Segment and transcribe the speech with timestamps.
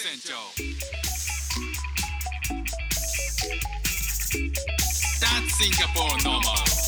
[0.00, 0.34] 船長
[5.18, 6.78] That's Singapore normal.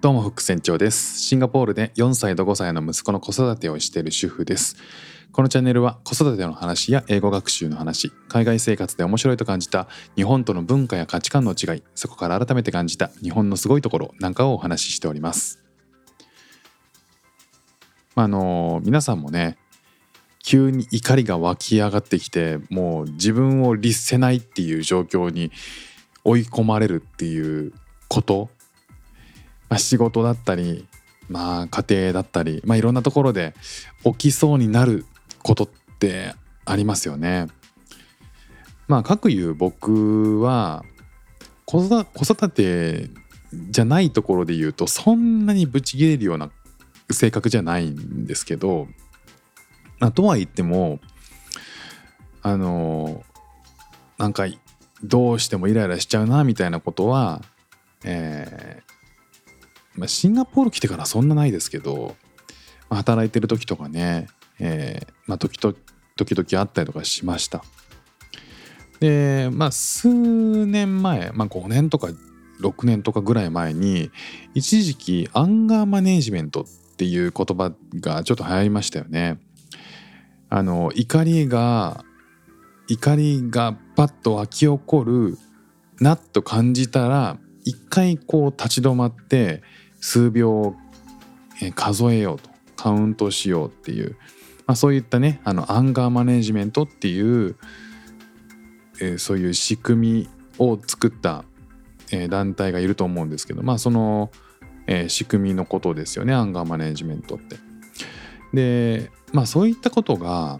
[0.00, 1.20] どうも副船長です。
[1.20, 4.76] シンガポールで4歳と5歳の息子の子育てをしている主婦です。
[5.32, 15.62] このチャンネルは子育ての話や英語学習の話海外生活で面白いと感じた日本との文化や価値観の違いそこから改めて感じた日本のすごいところなんかをお話ししております。
[18.14, 19.56] まああの皆さんもね
[20.42, 25.50] 急に怒りが湧き上がってきてもう自分を律せないっていう状況に
[26.24, 27.72] 追い込まれるっていう
[28.08, 28.50] こと
[29.72, 30.86] まあ、仕事だったり、
[31.30, 33.54] まあ、家庭だったり、まあ、いろんなところで
[34.04, 35.06] 起きそうになる
[35.42, 37.48] ことってありますよね。
[38.88, 40.84] まあ、かくいう僕は
[41.64, 43.10] 子育て
[43.52, 46.50] じゃないところで言うとそんなにブチ切れるような
[47.10, 48.88] 性格じゃないんですけど、
[50.00, 51.00] あ、とは言っても
[52.42, 53.22] あの
[54.18, 54.46] なんか
[55.02, 57.42] どうしてもイライラしちゃうなみたいなことは、
[58.04, 58.92] えー
[59.94, 62.16] まあ、シンガポール来てからそんなないですけど、
[62.90, 64.28] 働いてる時とかね、
[64.64, 65.74] えー、まあ、時と
[66.16, 67.64] 時々あったりとかしました。
[69.00, 72.08] でまあ数年前、まあ、5年とか
[72.60, 74.12] 6年とかぐらい前に
[74.54, 79.40] 一時期アンガーマネージメントっていう言葉がちょっと流行りましたよね。
[80.48, 82.04] あの怒りが
[82.86, 85.38] 怒りがパッと湧き起こる
[85.98, 89.62] なと感じたら一回こう立ち止まって
[90.00, 90.76] 数秒
[91.74, 94.16] 数えようとカウントしようっていう、
[94.66, 97.56] まあ、そういったねあのアンガーマネジメントっていう、
[99.00, 101.44] えー、そういう仕組みを作った、
[102.10, 104.30] えー、団体がいると思うんですけどまあその、
[104.86, 107.56] えー、仕組みのことですよねアンガーマネジメントって。
[108.52, 110.58] でまあそういったことが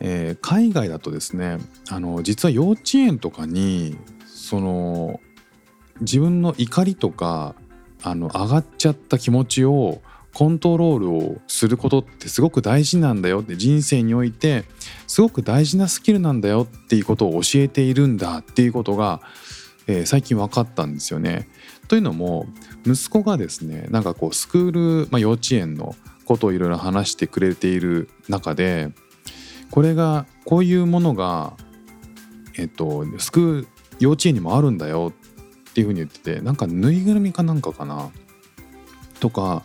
[0.00, 1.58] えー、海外だとですね
[1.90, 3.96] あの実は幼稚園とかに
[4.26, 5.20] その
[6.00, 7.54] 自分の怒りとか
[8.02, 10.00] あの上がっちゃった気持ちを
[10.38, 14.62] コントロールをすることってすごく大事なんだよって人生において
[15.08, 19.20] すごく大事なスキルなんだよっていうことを教えているんだっていうことが、
[19.88, 21.48] えー、最近分かったんですよね。
[21.88, 22.46] というのも
[22.86, 28.92] 息子がですねなんかこうスクール、まあ、幼稚園のことをいろいろ話してくれている中で
[29.72, 31.54] これがこういうものが、
[32.56, 35.12] えっと、スクール幼稚園にもあるんだよ
[35.70, 38.12] っていう風に言っててなんかぬいぐるみかなんかかな
[39.18, 39.64] とか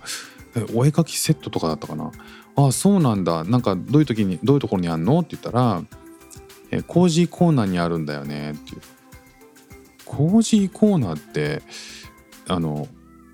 [0.74, 2.12] お絵かきセットとかだったかな？
[2.56, 3.44] ああそうなんだ。
[3.44, 5.20] なんかどういう時にどういうところにあんの？
[5.20, 5.84] って言ったら
[6.72, 8.52] えコージーコーナーにあるんだよね。
[8.52, 8.82] っていう。
[10.06, 11.64] コージーコーナーって
[12.48, 12.88] あの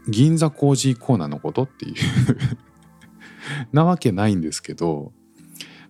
[0.08, 1.96] 銀座コージーコーナーのことっていう。
[3.74, 5.12] なわけないんですけど、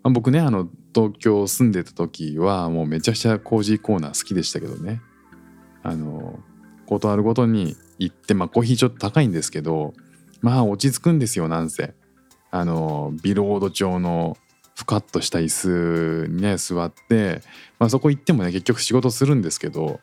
[0.02, 5.02] まあ、僕ねあの東京住んでた時はもうめちゃくちゃコージーコーナー好きでしたけどね。
[5.84, 6.40] あの
[6.86, 9.94] ことあるごとに行って、まあ、コーヒーちょっと高いんですけど
[10.42, 11.94] まあ落ち着くんですよなんせ
[12.52, 14.38] あのビロード調の
[14.76, 17.42] ふかっとした椅子にね座って、
[17.80, 20.00] まあ、そこ行ってもね結局仕事するんですけど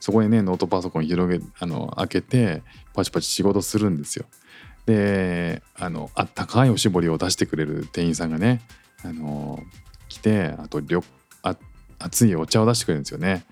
[0.00, 2.62] そこにねノートパソコン広げあの開けて
[2.94, 4.26] パチパチ仕事するんですよ。
[4.86, 8.62] であのあったかいおしぼりを出してくれる店員さんがね
[9.04, 9.60] あの
[10.08, 10.80] 来てあと
[11.42, 11.56] あ
[11.98, 13.44] 熱いお茶を出してくれるんですよね。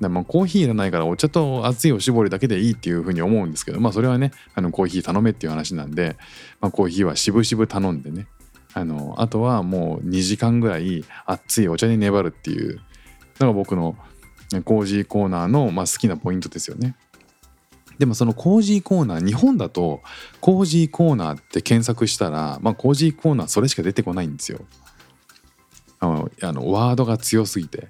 [0.00, 6.16] だまあコーヒーいらないからお茶と熱いおしぼりだけでいいっていうふうに思うんですけどまあそれはねあのコーヒー頼めっていう話なんで、
[6.60, 8.26] まあ、コーヒーはしぶしぶ頼んでね
[8.72, 12.80] あのあとはもう2時間ぐらい熱いお茶に粘るっていう
[13.40, 13.96] のが僕の
[14.64, 16.96] コージーコーナーの、まあ、好きなポイントですよね。
[17.98, 20.00] でもそのコージーコーナー日本だと
[20.40, 24.60] コージーコーナーって検索したら、まあ、コージーコーナーそれしか出てこないんですよ。
[25.98, 27.88] あのあのワードが強すぎて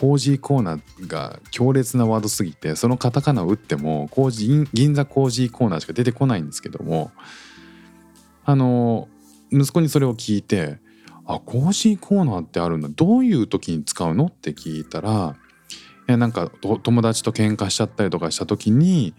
[0.00, 7.12] コージーコーナーが強烈なワードすぎてそのカタカナを打ってもコージ銀座コージーコーナーしか出てこないんですけども
[8.46, 9.08] あの
[9.52, 15.36] 息子にそれを聞いて「あ cozy corner ってあるんだどういう時に使うの?」って聞いたら
[16.08, 16.50] いなんか
[16.82, 19.12] 友達と喧嘩しちゃったりとかした時に、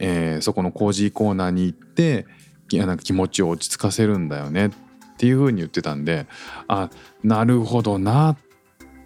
[0.00, 2.26] えー、そこのコージーコーナーに行って
[2.72, 4.70] なんか気持ちを落ち着かせるんだよねっ
[5.18, 6.26] ていう風に言ってたんで
[6.66, 6.90] あ
[7.22, 8.36] なるほどなっ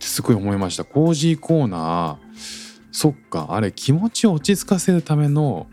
[0.00, 0.84] ってすごい思いました。
[0.84, 5.68] コージーコーナーそっかあれ気持ちを落ち着かせるための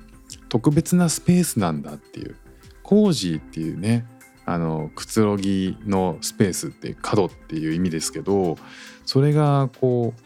[0.49, 2.35] 特別なスペースなんだっていう。
[2.83, 4.05] コージーっていうね
[4.45, 8.57] あのくつろぎのスペースって角っていう意味ですけど
[9.05, 10.21] それがこう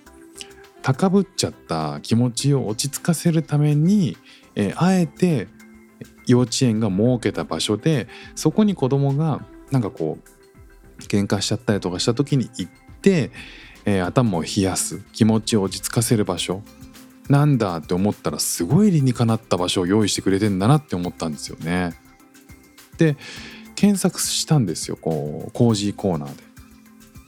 [0.84, 4.18] 高ぶっちゃった気持ちを落ち着かせるために、
[4.56, 5.48] えーあえて
[6.28, 12.72] 幼稚園が設けた場所でそこに子供がなんかこう喧嘩しちゃったりとかした時に行っ
[13.02, 13.32] て、
[13.86, 16.62] えー頭を冷やす気持ちを落ち着かせる場所
[17.30, 21.94] なんだって思ったらすごい理にかなった場所を用意してくれてんだなって思ったんですよね。
[22.98, 23.16] で
[23.76, 26.36] 検索したんですよこうコージーコーナー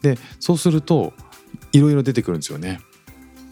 [0.02, 0.16] で。
[0.16, 1.14] でそうすると
[1.72, 2.82] いろいろ出てくるんですよね。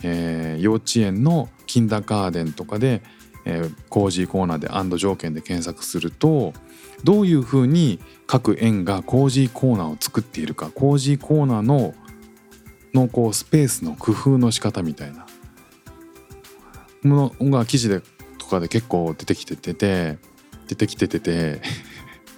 [0.04, 3.02] えー幼稚園のキンダーガーデンとかで、
[3.46, 6.54] えーコージーコーナーで条件で検索すると
[7.04, 11.96] どういうふうに各園がコージーコーナーを作っているかコージーコーナーの
[12.94, 15.26] のこうスペースの工夫の仕方みたいな
[17.04, 18.02] ものが記事で
[18.38, 20.18] とかで結構出てきててて
[20.68, 21.62] 出てきててて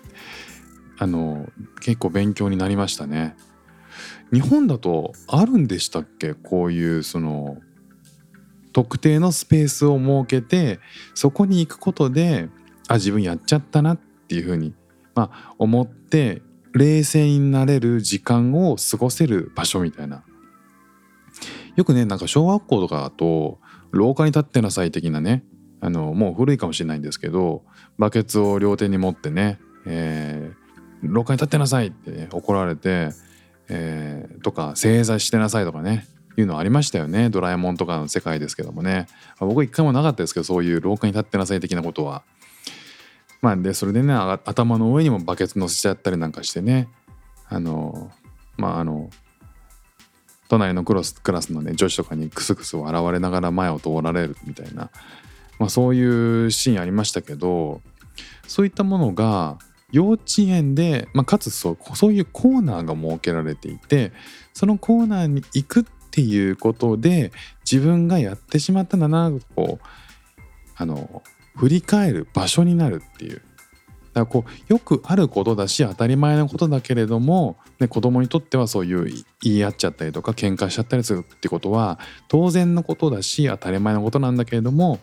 [1.00, 1.50] あの
[1.82, 3.36] 結構勉強になりましたね。
[4.32, 6.34] 日本だとあるんでしたっけ？
[6.34, 7.58] こういうその
[8.72, 10.80] 特定のスペースを設けて
[11.14, 12.50] そこに行くことで
[12.88, 13.98] あ自分やっちゃったなっ
[14.28, 14.74] ていうふうに、
[15.14, 16.42] まあ、思って
[16.74, 20.24] 冷静になれる時間を過ごせる場所みたいな。
[21.75, 23.60] よくねなんか小学校とかだと
[23.92, 25.44] 廊下に立ってなさい的なね
[25.81, 27.64] あのもう古いかもしれないんですけど
[27.98, 30.64] バケツを両手に持ってね、えー
[31.04, 33.10] 廊下に立ってなさいってね、怒られて、
[33.68, 37.30] えーとか正座してなさいとかねいうのありましたよね。
[37.30, 39.08] ドラえもんとかの世界ですけどもね。
[39.40, 42.24] まあ僕一回もなかったですけどそういう廊下に立ってなさい的なことは。
[43.42, 46.88] まあでそれでね頭の上にもバケツ乗せちゃったりなんかしてね
[47.50, 48.12] あの
[48.58, 49.10] まああの
[50.54, 54.92] 隣のクラスクラスのね女子とかにクスクス笑われながら前を通られるみたいな、
[55.58, 57.82] まあ、そういうシーンありましたけど
[58.48, 59.58] そういったものが
[59.92, 64.12] 幼稚園で、まあ、かつそうそういうコーナーが設けられていて
[64.54, 67.32] そのコーナーに行くっていうことで
[67.70, 69.86] 自分がやってしまったんだなこう
[70.76, 71.24] あの
[71.56, 73.42] 振り返る場所になるっていう。
[74.13, 85.00] だからこうよくあることだし当たり前のことだけれども、ね、子供にとってはそういう言い合っちゃったりとか喧嘩しちゃったりするってことは当然のことだし当たり前のことなんだけれども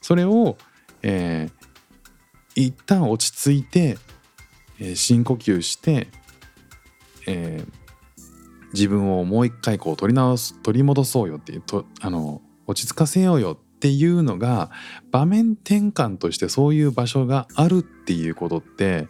[0.00, 0.56] それを、
[1.02, 1.62] えー
[2.54, 3.96] 一旦落ち着いて、
[4.78, 6.08] えー深呼吸して、
[7.26, 7.82] えー
[8.72, 14.70] 自分をもう一回こう取り直す取り戻そうよっていうとあの落ち着かせようよっていうのが
[15.10, 19.08] 場面転換としてそういう場所があるっていうことって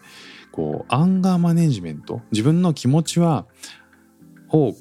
[0.51, 3.45] こうアンガーマネジメント自分の気持ちは
[4.49, 4.75] を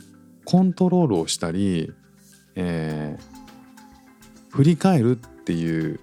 [0.46, 1.92] コントロールをしたり、
[2.56, 3.42] えー
[4.52, 6.00] 振り返るっていう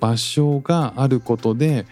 [0.00, 1.86] 場所があることで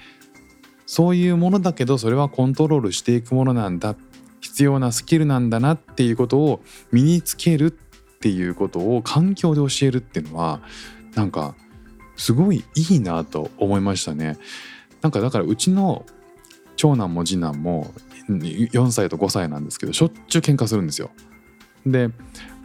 [0.86, 3.94] そういうものだけどそれはコントロールしていくものなんだ
[4.40, 10.60] 必要なスキルなんだなっていうことを身につけるっていうことを環境で教えるっていうのは
[11.14, 11.54] なんか
[12.16, 14.38] すごいいいなと思いましたね。
[15.02, 16.06] なんかだからうちの
[16.76, 17.92] 長男も次男も
[18.28, 21.10] 4歳と5歳なんですけどしょっちゅう喧嘩するんですよ。
[21.86, 22.08] で、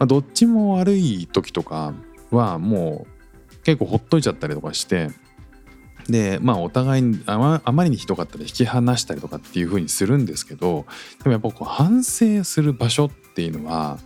[0.06, 1.92] どっちも悪い時とか
[2.30, 5.10] はもう結構ほっといちゃったりとかして
[6.08, 10.86] でまあお互いにあまあまりにひどかったら引き離したりとかっていう風にするんですけど
[11.22, 13.98] でもやっぱこう反省する場所っていうのは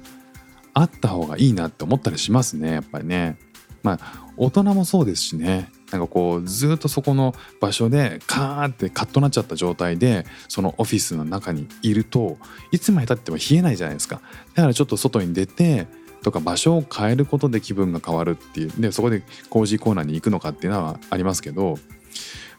[0.73, 3.39] あった方がいいなって思ったりしますねやっぱりね。
[3.85, 5.71] まあ大人もそうですしね。
[5.93, 12.37] なんかこうずっとそこの場所でカーってカッとなっちゃった状態でそのオフィスの中にいると
[12.73, 14.21] いつまでたっても冷えないじゃないですか。
[14.55, 15.87] だからちょっと外に出て
[16.25, 21.75] とか場所を変えることで気分が変わるっていうでそこでコージーコーナーに行くのかっていうのはありますけど、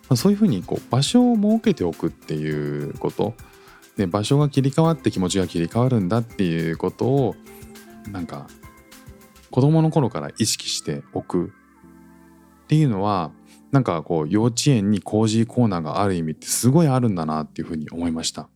[0.07, 3.33] まあ、そういうふうにこう場所を設けておくっていうこと。
[3.97, 7.35] で場所が切り替わって気持ちが切り替わるんだっていうことを
[8.11, 8.47] なんか
[9.55, 11.53] 子供の頃から意識しておく。
[12.65, 13.31] っていうのは
[13.71, 18.49] なんかこう幼稚園にコージーコーナーがある意味ってすごいあるんだなっていうふうに思いました。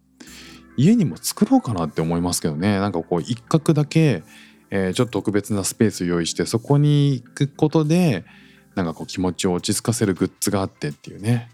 [0.76, 2.80] 家にも作ろうかなって思いますけどね。
[2.82, 4.24] なんかこう一角だけ、
[4.72, 8.26] えーちょっと特別なスペース用意してそこに行くことで
[8.76, 11.50] なんかこう気持ちを落ち着かせるグッズがあってっていうね。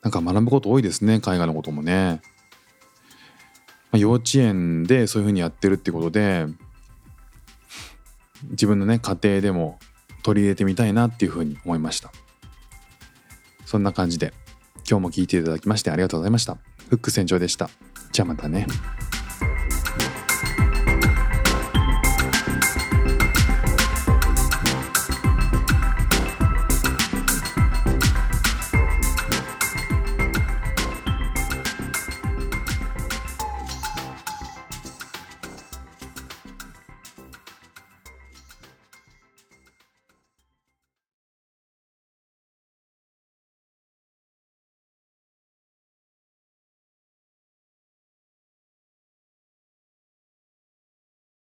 [0.00, 2.22] なんか学ぶこと多いですね海外のこともね、
[3.90, 6.46] ま、幼稚園でそういうふうにやってるってことで
[8.50, 9.78] 自分のね家庭でも
[10.22, 12.12] 取り入れてみたいなっていうふうに思いました。
[13.66, 14.34] そんな感じで
[14.88, 16.58] 今日も聴いていただきましてありがとうございました。
[16.88, 17.70] フック船長でした。
[18.12, 18.66] じゃあまたね。